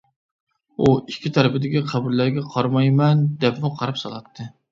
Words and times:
ئۇ 0.85 0.93
ئىككى 0.93 1.31
تەرىدىكى 1.35 1.83
قەبرىلەرگە 1.91 2.45
قارىمايمەن 2.55 3.23
دەپمۇ 3.45 3.71
قاراپ 3.81 4.01
سالاتتى. 4.05 4.51